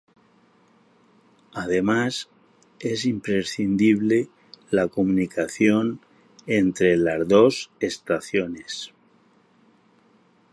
Además, 1.53 2.27
es 2.79 3.05
imprescindible 3.05 4.29
la 4.71 4.87
comunicación 4.87 6.01
entre 6.47 6.97
las 6.97 7.27
dos 7.27 7.69
estaciones. 7.79 8.95